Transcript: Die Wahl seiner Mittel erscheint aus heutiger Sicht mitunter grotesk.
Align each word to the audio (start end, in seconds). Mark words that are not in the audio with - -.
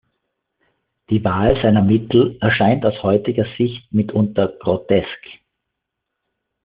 Die 1.11 1.23
Wahl 1.23 1.61
seiner 1.61 1.83
Mittel 1.83 2.35
erscheint 2.41 2.83
aus 2.87 3.03
heutiger 3.03 3.45
Sicht 3.55 3.93
mitunter 3.93 4.47
grotesk. 4.59 5.21